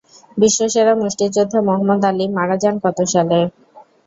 বিশ্বসেরা 0.37 0.93
মুষ্টিযোদ্ধা 0.95 1.59
Muhammad 1.61 2.01
Ali 2.09 2.25
মারা 2.37 2.55
যান 2.63 2.75
কত 2.83 2.97
সালে? 3.13 3.39